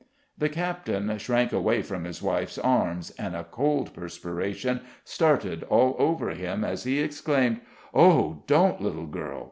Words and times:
The 0.35 0.49
captain 0.49 1.15
shrank 1.19 1.53
away 1.53 1.83
from 1.83 2.05
his 2.05 2.23
wife's 2.23 2.57
arms, 2.57 3.11
and 3.19 3.35
a 3.35 3.43
cold 3.43 3.93
perspiration 3.93 4.81
started 5.03 5.61
all 5.65 5.95
over 5.99 6.31
him 6.31 6.63
as 6.65 6.85
he 6.85 6.99
exclaimed: 6.99 7.61
"Oh, 7.93 8.41
don't, 8.47 8.81
little 8.81 9.05
girl! 9.05 9.39